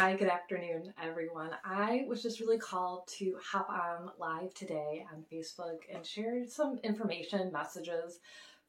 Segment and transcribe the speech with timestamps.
[0.00, 1.50] Hi, good afternoon, everyone.
[1.62, 6.80] I was just really called to hop on live today on Facebook and share some
[6.82, 8.18] information, messages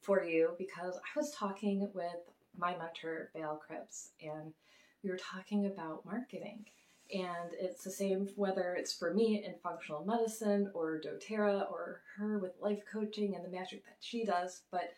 [0.02, 2.17] for you because I was talking with
[2.57, 4.52] my mentor, Val Cripps, and
[5.05, 6.65] we were talking about marketing.
[7.13, 12.39] And it's the same whether it's for me in functional medicine or doTERRA or her
[12.39, 14.63] with life coaching and the magic that she does.
[14.69, 14.89] But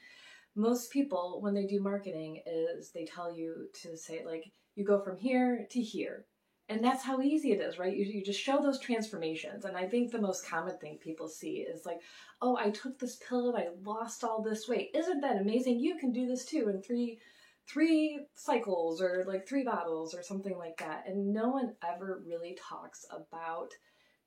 [0.56, 5.00] most people, when they do marketing, is they tell you to say, like, you go
[5.00, 6.26] from here to here.
[6.70, 7.96] And that's how easy it is, right?
[7.96, 9.66] You, you just show those transformations.
[9.66, 12.00] And I think the most common thing people see is like,
[12.42, 14.92] oh, I took this pill and I lost all this weight.
[14.96, 15.80] Isn't that amazing?
[15.80, 17.20] You can do this too in three
[17.68, 21.04] three cycles or like three bottles or something like that.
[21.08, 23.70] And no one ever really talks about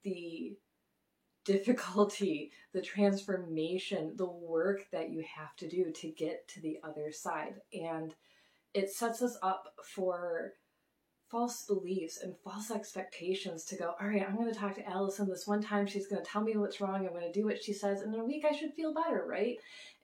[0.05, 0.57] the
[1.45, 7.13] difficulty, the transformation, the work that you have to do to get to the other
[7.13, 7.55] side.
[7.73, 8.15] And
[8.75, 10.53] it sets us up for
[11.31, 15.29] false beliefs and false expectations to go, all right, I'm going to talk to Allison
[15.29, 15.87] this one time.
[15.87, 17.07] She's going to tell me what's wrong.
[17.07, 18.01] I'm going to do what she says.
[18.01, 19.57] And in a week, I should feel better, right?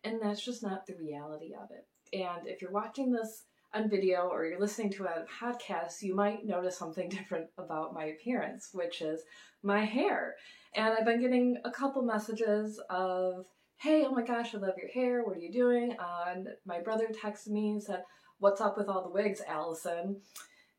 [0.05, 1.87] And that's just not the reality of it.
[2.19, 6.45] And if you're watching this on video or you're listening to a podcast, you might
[6.45, 9.23] notice something different about my appearance, which is
[9.63, 10.35] my hair.
[10.75, 13.47] And I've been getting a couple messages of,
[13.77, 15.23] hey, oh my gosh, I love your hair.
[15.23, 15.97] What are you doing?
[16.01, 18.03] And my brother texted me and said,
[18.43, 20.17] what's up with all the wigs, Allison?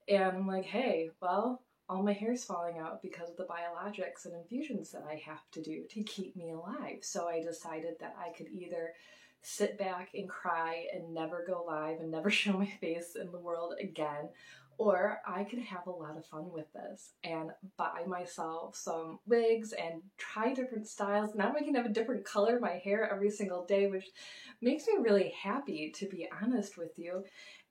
[0.09, 4.33] And I'm like, hey, well, all my hair's falling out because of the biologics and
[4.33, 6.97] infusions that I have to do to keep me alive.
[7.03, 8.91] So I decided that I could either
[9.41, 13.39] sit back and cry and never go live and never show my face in the
[13.39, 14.27] world again,
[14.77, 19.73] or I could have a lot of fun with this and buy myself some wigs
[19.73, 21.35] and try different styles.
[21.35, 24.05] Now I can have a different color of my hair every single day, which
[24.61, 27.23] makes me really happy, to be honest with you.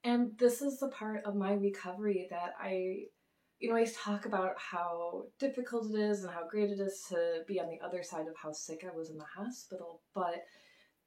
[0.05, 3.05] And this is the part of my recovery that I,
[3.59, 7.43] you know, I talk about how difficult it is and how great it is to
[7.47, 10.03] be on the other side of how sick I was in the hospital.
[10.15, 10.43] But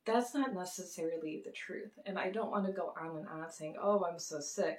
[0.05, 1.91] that's not necessarily the truth.
[2.05, 4.77] And I don't want to go on and on saying, oh, I'm so sick,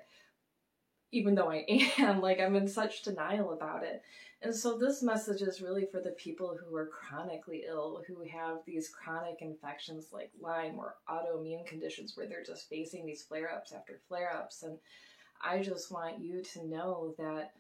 [1.12, 1.64] even though I
[1.98, 2.20] am.
[2.20, 4.02] like, I'm in such denial about it.
[4.42, 8.58] And so, this message is really for the people who are chronically ill, who have
[8.66, 13.72] these chronic infections like Lyme or autoimmune conditions where they're just facing these flare ups
[13.72, 14.62] after flare ups.
[14.62, 14.78] And
[15.42, 17.52] I just want you to know that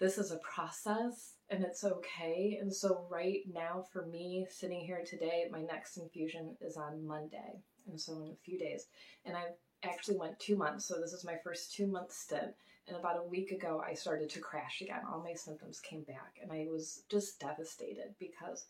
[0.00, 2.58] this is a process and it's okay.
[2.60, 7.60] And so, right now, for me, sitting here today, my next infusion is on Monday.
[7.86, 8.86] And so, in a few days.
[9.26, 9.42] And I
[9.82, 10.86] actually went two months.
[10.86, 12.54] So, this is my first two month stint.
[12.86, 15.02] And about a week ago, I started to crash again.
[15.10, 18.64] All my symptoms came back, and I was just devastated because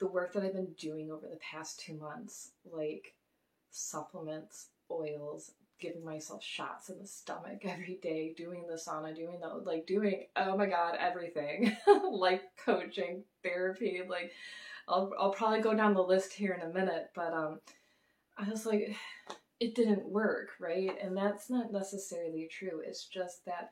[0.00, 3.14] the work that I've been doing over the past two months, like
[3.70, 9.48] supplements, oils, giving myself shots in the stomach every day, doing the sauna, doing the
[9.48, 11.76] like doing oh my god, everything.
[12.10, 14.32] like coaching, therapy, like
[14.88, 17.60] I'll I'll probably go down the list here in a minute, but um
[18.38, 18.96] I was like
[19.62, 20.90] it didn't work, right?
[21.00, 22.82] And that's not necessarily true.
[22.84, 23.70] It's just that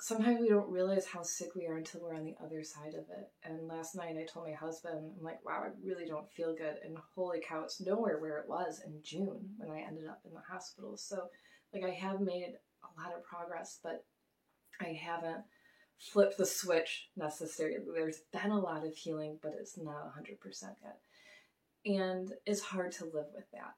[0.00, 3.10] sometimes we don't realize how sick we are until we're on the other side of
[3.10, 3.32] it.
[3.42, 6.76] And last night I told my husband, I'm like, wow, I really don't feel good.
[6.84, 10.32] And holy cow, it's nowhere where it was in June when I ended up in
[10.34, 10.96] the hospital.
[10.96, 11.24] So,
[11.74, 12.54] like, I have made
[12.84, 14.04] a lot of progress, but
[14.80, 15.42] I haven't
[15.98, 17.78] flipped the switch necessarily.
[17.92, 21.00] There's been a lot of healing, but it's not 100% yet.
[21.84, 23.74] And it's hard to live with that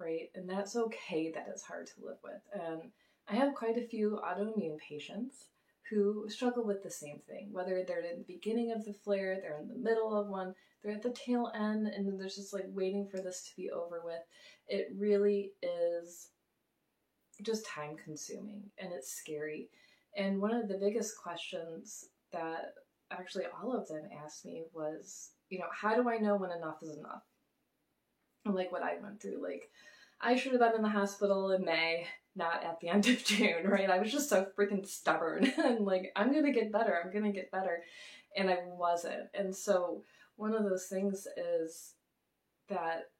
[0.00, 0.30] right?
[0.34, 2.40] And that's okay that it's hard to live with.
[2.52, 2.90] And
[3.28, 5.46] I have quite a few autoimmune patients
[5.90, 9.60] who struggle with the same thing, whether they're in the beginning of the flare, they're
[9.60, 13.06] in the middle of one, they're at the tail end, and there's just like waiting
[13.06, 14.22] for this to be over with.
[14.68, 16.28] It really is
[17.42, 19.68] just time consuming and it's scary.
[20.16, 22.74] And one of the biggest questions that
[23.10, 26.82] actually all of them asked me was, you know, how do I know when enough
[26.82, 27.22] is enough?
[28.44, 29.70] Like what I went through, like
[30.20, 33.66] I should have been in the hospital in May, not at the end of June,
[33.66, 33.90] right?
[33.90, 37.50] I was just so freaking stubborn and like, I'm gonna get better, I'm gonna get
[37.50, 37.82] better.
[38.36, 39.28] And I wasn't.
[39.34, 40.04] And so,
[40.36, 41.94] one of those things is
[42.68, 43.10] that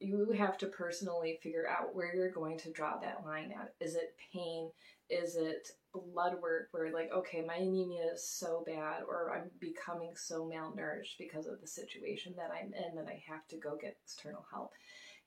[0.00, 3.74] you have to personally figure out where you're going to draw that line at.
[3.80, 4.70] Is it pain?
[5.10, 10.16] Is it blood work where, like, okay, my anemia is so bad, or I'm becoming
[10.16, 13.96] so malnourished because of the situation that I'm in that I have to go get
[14.04, 14.72] external help?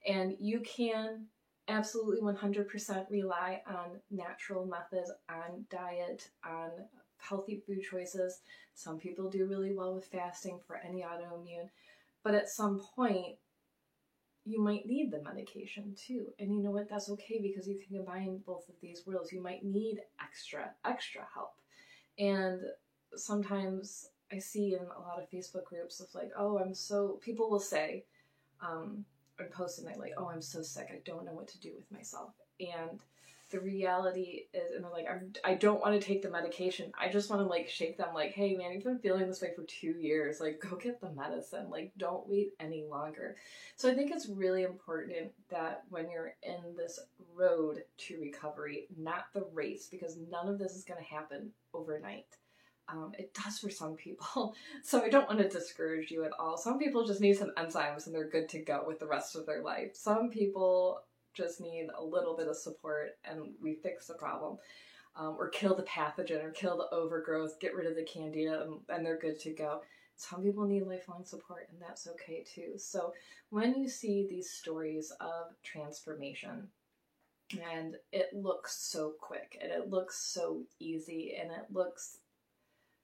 [0.06, 1.26] And you can
[1.68, 6.70] absolutely 100% rely on natural methods, on diet, on
[7.18, 8.40] healthy food choices.
[8.74, 11.68] Some people do really well with fasting for any autoimmune.
[12.22, 13.36] But at some point,
[14.48, 16.32] you might need the medication too.
[16.38, 16.88] And you know what?
[16.88, 19.30] That's okay because you can combine both of these worlds.
[19.30, 21.52] You might need extra, extra help.
[22.18, 22.62] And
[23.14, 27.50] sometimes I see in a lot of Facebook groups of like, oh, I'm so, people
[27.50, 28.04] will say,
[28.62, 29.04] um,
[29.38, 30.88] and post and like, oh, I'm so sick.
[30.90, 32.30] I don't know what to do with myself.
[32.58, 33.00] And
[33.50, 36.92] the reality is, and they're like, I'm, I don't want to take the medication.
[37.00, 39.52] I just want to like shake them, like, hey man, you've been feeling this way
[39.54, 40.40] for two years.
[40.40, 41.70] Like, go get the medicine.
[41.70, 43.36] Like, don't wait any longer.
[43.76, 46.98] So I think it's really important that when you're in this
[47.34, 52.26] road to recovery, not the race, because none of this is going to happen overnight.
[52.90, 54.54] Um, it does for some people.
[54.82, 56.56] So I don't want to discourage you at all.
[56.56, 59.44] Some people just need some enzymes and they're good to go with the rest of
[59.44, 59.90] their life.
[59.94, 61.02] Some people
[61.38, 64.58] just need a little bit of support and we fix the problem.
[65.16, 68.74] Um, or kill the pathogen or kill the overgrowth, get rid of the candida, and,
[68.88, 69.82] and they're good to go.
[70.14, 72.74] Some people need lifelong support, and that's okay too.
[72.76, 73.14] So,
[73.50, 76.68] when you see these stories of transformation,
[77.72, 82.18] and it looks so quick, and it looks so easy, and it looks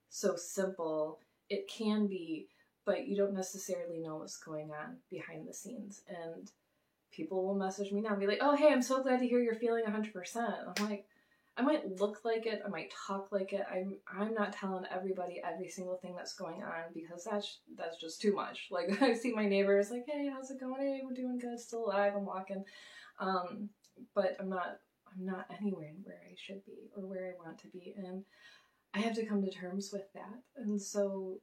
[0.09, 2.47] so simple, it can be,
[2.85, 6.03] but you don't necessarily know what's going on behind the scenes.
[6.09, 6.53] And
[7.15, 9.41] people will message me now and be like, oh, hey, I'm so glad to hear
[9.41, 10.37] you're feeling 100%.
[10.37, 11.07] I'm like,
[11.57, 13.65] I might look like it, I might talk like it.
[13.73, 18.21] I'm I'm not telling everybody every single thing that's going on because that's that's just
[18.21, 18.69] too much.
[18.73, 20.81] Like I see my neighbors like, hey, how's it going?
[20.81, 22.65] Hey, we're doing good, still alive, I'm walking.
[23.21, 23.69] Um,
[24.17, 27.69] but I'm not I'm not anywhere where I should be or where I want to
[27.69, 27.95] be.
[27.97, 28.25] And
[28.93, 30.41] I have to come to terms with that.
[30.57, 31.39] And so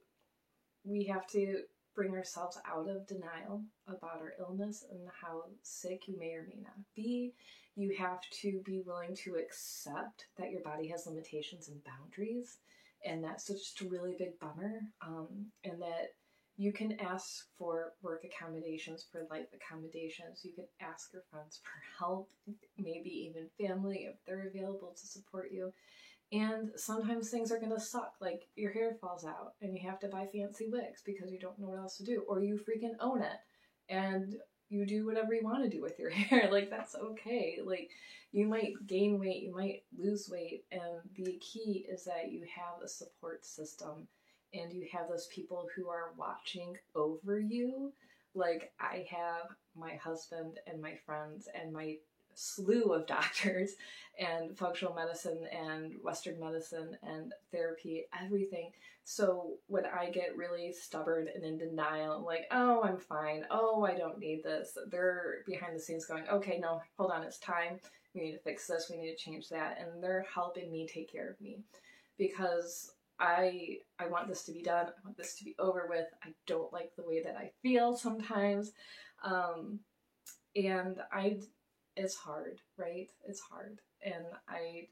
[0.84, 1.62] we have to
[1.94, 6.60] bring ourselves out of denial about our illness and how sick you may or may
[6.62, 7.32] not be.
[7.76, 12.58] You have to be willing to accept that your body has limitations and boundaries,
[13.04, 14.80] and that's just a really big bummer.
[15.00, 16.12] Um, and that
[16.56, 20.44] you can ask for work accommodations, for life accommodations.
[20.44, 22.28] You can ask your friends for help,
[22.78, 25.72] maybe even family if they're available to support you.
[26.32, 28.14] And sometimes things are going to suck.
[28.20, 31.58] Like your hair falls out and you have to buy fancy wigs because you don't
[31.58, 32.24] know what else to do.
[32.26, 33.38] Or you freaking own it
[33.90, 34.36] and
[34.70, 36.48] you do whatever you want to do with your hair.
[36.50, 37.58] like that's okay.
[37.62, 37.90] Like
[38.32, 40.64] you might gain weight, you might lose weight.
[40.72, 44.08] And the key is that you have a support system
[44.54, 47.92] and you have those people who are watching over you.
[48.34, 51.96] Like I have my husband and my friends and my
[52.34, 53.72] slew of doctors
[54.18, 58.70] and functional medicine and Western medicine and therapy, everything.
[59.04, 63.44] So when I get really stubborn and in denial, like, oh, I'm fine.
[63.50, 64.76] Oh, I don't need this.
[64.90, 67.80] They're behind the scenes going, okay, no, hold on, it's time.
[68.14, 68.90] We need to fix this.
[68.90, 69.78] We need to change that.
[69.80, 71.58] And they're helping me take care of me
[72.18, 74.86] because I I want this to be done.
[74.86, 76.06] I want this to be over with.
[76.22, 78.72] I don't like the way that I feel sometimes.
[79.24, 79.80] Um,
[80.56, 81.38] and I
[81.96, 83.08] is hard, right?
[83.26, 83.78] It's hard.
[84.02, 84.88] And I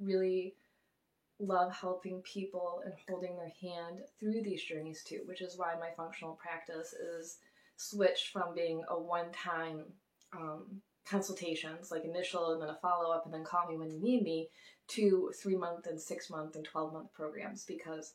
[0.00, 0.54] really
[1.40, 5.90] love helping people and holding their hand through these journeys too, which is why my
[5.96, 7.38] functional practice is
[7.76, 9.84] switched from being a one time
[10.32, 14.00] um, consultations, like initial and then a follow up and then call me when you
[14.00, 14.48] need me,
[14.88, 18.14] to three month and six month and 12 month programs because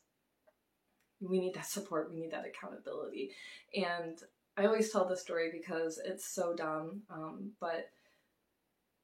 [1.20, 3.30] we need that support, we need that accountability.
[3.74, 4.18] And
[4.56, 7.02] I always tell this story because it's so dumb.
[7.10, 7.90] Um, but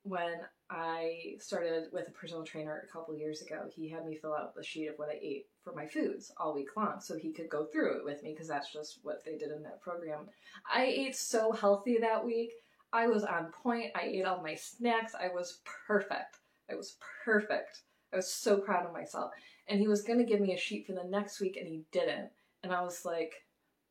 [0.02, 4.34] when I started with a personal trainer a couple years ago, he had me fill
[4.34, 7.32] out the sheet of what I ate for my foods all week long so he
[7.32, 10.28] could go through it with me because that's just what they did in that program.
[10.72, 12.52] I ate so healthy that week.
[12.92, 13.92] I was on point.
[13.94, 15.14] I ate all my snacks.
[15.14, 16.38] I was perfect.
[16.70, 17.82] I was perfect.
[18.12, 19.32] I was so proud of myself.
[19.68, 21.84] And he was going to give me a sheet for the next week and he
[21.92, 22.30] didn't.
[22.62, 23.34] And I was like,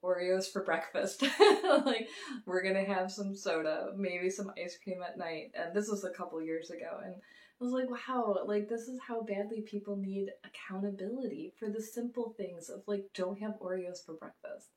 [0.03, 1.24] Oreos for breakfast.
[1.86, 2.08] like
[2.46, 5.51] we're gonna have some soda, maybe some ice cream at night.
[5.53, 9.00] And this was a couple years ago, and I was like, wow, like this is
[9.06, 14.13] how badly people need accountability for the simple things of like don't have Oreos for
[14.13, 14.70] breakfast.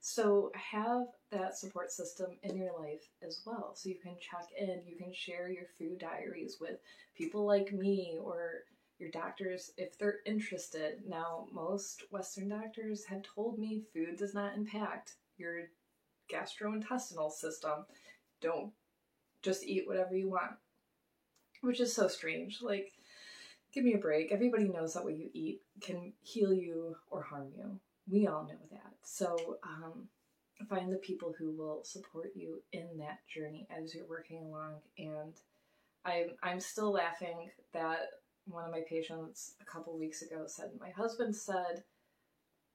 [0.00, 3.74] So have that support system in your life as well.
[3.74, 6.78] So you can check in, you can share your food diaries with
[7.14, 8.62] people like me or
[9.00, 11.02] your doctors if they're interested.
[11.06, 15.68] Now, most Western doctors have told me food does not impact your
[16.32, 17.86] gastrointestinal system.
[18.40, 18.72] Don't
[19.42, 20.52] just eat whatever you want,
[21.62, 22.60] which is so strange.
[22.62, 22.92] Like,
[23.72, 24.32] give me a break.
[24.32, 27.80] Everybody knows that what you eat can heal you or harm you.
[28.10, 28.94] We all know that.
[29.02, 30.08] So, um,
[30.68, 34.74] find the people who will support you in that journey as you're working along.
[34.98, 35.34] And
[36.04, 38.00] I'm I'm still laughing that
[38.46, 41.84] one of my patients a couple weeks ago said, My husband said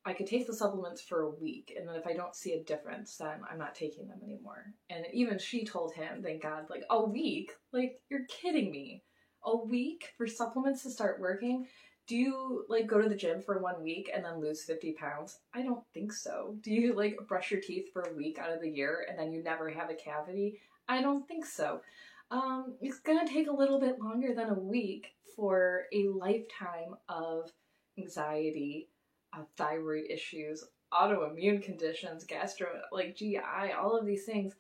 [0.06, 2.64] I could take the supplements for a week, and then if I don't see a
[2.64, 4.74] difference, then I'm not taking them anymore.
[4.92, 7.54] And even she told him, thank God, like, a week?
[7.74, 9.04] Like, you're kidding me.
[9.44, 11.68] A week for supplements to start working?
[12.08, 15.40] Do you like go to the gym for one week and then lose 50 pounds?
[15.56, 16.56] I don't think so.
[16.62, 19.32] Do you like brush your teeth for a week out of the year and then
[19.32, 20.60] you never have a cavity?
[20.88, 21.82] I don't think so.
[22.30, 27.52] Um, it's gonna take a little bit longer than a week for a lifetime of
[27.98, 28.90] anxiety,
[29.34, 30.64] uh, thyroid issues,
[30.94, 33.40] autoimmune conditions, gastro, like GI,
[33.78, 34.54] all of these things.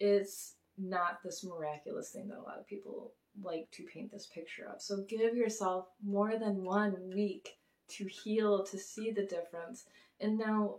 [0.00, 3.12] It's not this miraculous thing that a lot of people
[3.42, 4.80] like to paint this picture of.
[4.80, 7.56] So give yourself more than one week
[7.88, 9.84] to heal, to see the difference.
[10.20, 10.76] And now,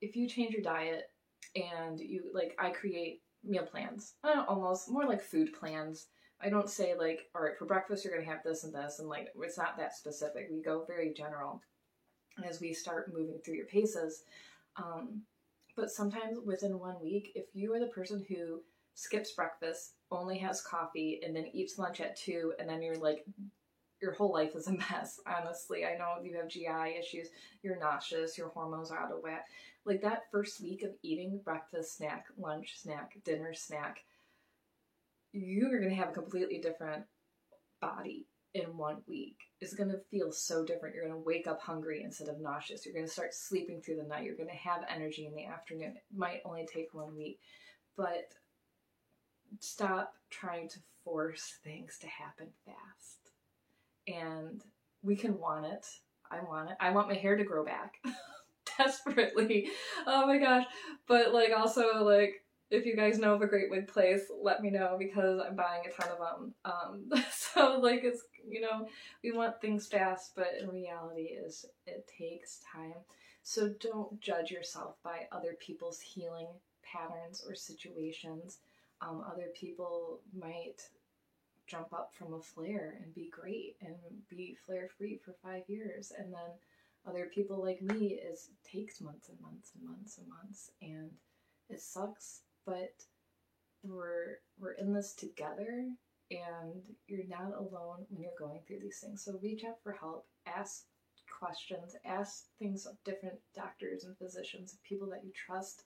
[0.00, 1.10] if you change your diet
[1.56, 6.08] and you like, I create meal plans, almost more like food plans
[6.44, 9.08] I don't say like, all right, for breakfast you're gonna have this and this, and
[9.08, 10.48] like it's not that specific.
[10.52, 11.62] We go very general
[12.46, 14.24] as we start moving through your paces.
[14.76, 15.22] Um,
[15.76, 18.60] but sometimes within one week, if you are the person who
[18.94, 23.24] skips breakfast, only has coffee, and then eats lunch at two, and then you're like,
[24.00, 25.20] your whole life is a mess.
[25.26, 27.28] Honestly, I know you have GI issues,
[27.62, 29.46] you're nauseous, your hormones are out of whack.
[29.84, 34.04] Like that first week of eating breakfast, snack, lunch, snack, dinner, snack
[35.34, 37.04] you're going to have a completely different
[37.80, 39.36] body in one week.
[39.60, 40.94] It's going to feel so different.
[40.94, 42.86] You're going to wake up hungry instead of nauseous.
[42.86, 44.24] You're going to start sleeping through the night.
[44.24, 45.94] You're going to have energy in the afternoon.
[45.96, 47.40] It might only take one week,
[47.96, 48.32] but
[49.58, 53.32] stop trying to force things to happen fast.
[54.06, 54.62] And
[55.02, 55.86] we can want it.
[56.30, 56.76] I want it.
[56.78, 57.96] I want my hair to grow back
[58.78, 59.68] desperately.
[60.06, 60.64] Oh my gosh.
[61.08, 64.70] But like also like if you guys know of a great wig place, let me
[64.70, 66.54] know because I'm buying a ton of them.
[66.64, 68.88] Um, so like it's you know
[69.22, 72.94] we want things fast, but in reality is it takes time.
[73.42, 76.48] So don't judge yourself by other people's healing
[76.82, 78.58] patterns or situations.
[79.00, 80.88] Um, other people might
[81.66, 83.96] jump up from a flare and be great and
[84.30, 86.50] be flare free for five years, and then
[87.06, 91.10] other people like me is takes months and months and months and months and
[91.68, 92.94] it sucks but
[93.82, 95.86] we're we're in this together
[96.30, 99.22] and you're not alone when you're going through these things.
[99.22, 100.84] So reach out for help, ask
[101.30, 105.82] questions, ask things of different doctors and physicians, people that you trust.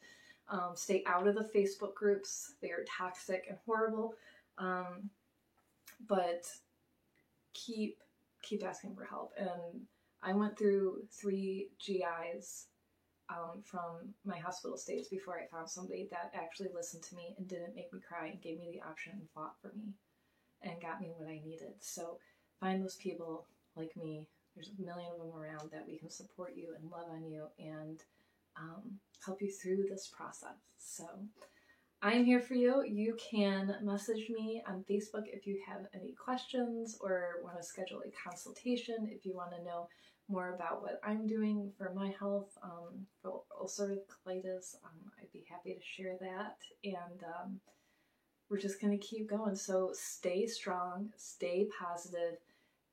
[0.51, 4.15] Um, stay out of the Facebook groups; they are toxic and horrible.
[4.57, 5.11] Um,
[6.07, 6.47] but
[7.53, 7.99] keep
[8.43, 9.33] keep asking for help.
[9.37, 9.83] And
[10.23, 12.67] I went through three GIs
[13.31, 17.47] um, from my hospital stays before I found somebody that actually listened to me and
[17.47, 19.93] didn't make me cry and gave me the option and fought for me
[20.63, 21.75] and got me what I needed.
[21.81, 22.19] So
[22.61, 24.27] find those people like me.
[24.55, 27.45] There's a million of them around that we can support you and love on you
[27.59, 28.03] and
[28.57, 30.57] um, help you through this process.
[30.79, 31.05] So
[32.01, 32.85] I'm here for you.
[32.87, 38.03] You can message me on Facebook if you have any questions or want to schedule
[38.07, 39.89] a consultation if you want to know
[40.29, 45.45] more about what I'm doing for my health um, for ulcerative colitis, um, I'd be
[45.51, 46.59] happy to share that.
[46.85, 47.61] And um,
[48.49, 49.57] we're just going to keep going.
[49.57, 52.37] So stay strong, stay positive.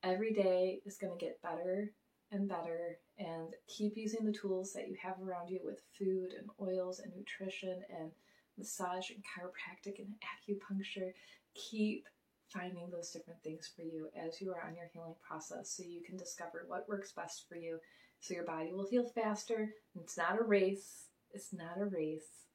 [0.01, 1.91] Every day is going to get better
[2.31, 2.97] and better.
[3.19, 7.13] And keep using the tools that you have around you with food and oils and
[7.15, 8.11] nutrition and
[8.57, 11.11] massage and chiropractic and acupuncture.
[11.53, 12.05] Keep
[12.47, 16.01] finding those different things for you as you are on your healing process so you
[16.01, 17.79] can discover what works best for you
[18.19, 19.73] so your body will heal faster.
[19.99, 21.05] It's not a race.
[21.33, 22.45] It's not a race.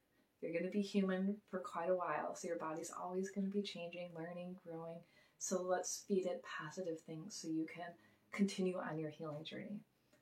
[0.41, 3.53] You're going to be human for quite a while, so your body's always going to
[3.53, 4.97] be changing, learning, growing.
[5.37, 7.85] So let's feed it positive things so you can
[8.31, 9.79] continue on your healing journey.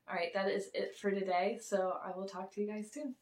[0.08, 1.58] All right, that is it for today.
[1.62, 3.14] So I will talk to you guys soon.